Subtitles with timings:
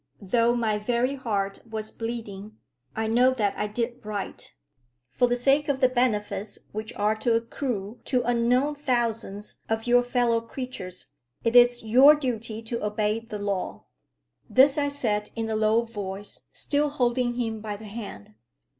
[0.19, 2.57] Though my very heart was bleeding,
[2.95, 4.51] I know that I did right.
[5.11, 10.01] "For the sake of the benefits which are to accrue to unknown thousands of your
[10.01, 11.11] fellow creatures,
[11.43, 13.83] it is your duty to obey the law."
[14.49, 18.33] This I said in a low voice, still holding him by the hand.